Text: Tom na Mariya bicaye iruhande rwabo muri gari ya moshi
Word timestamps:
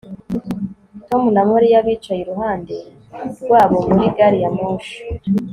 Tom 1.09 1.23
na 1.35 1.43
Mariya 1.51 1.77
bicaye 1.85 2.21
iruhande 2.21 2.75
rwabo 3.41 3.77
muri 3.93 4.05
gari 4.15 4.37
ya 4.43 4.49
moshi 4.57 4.97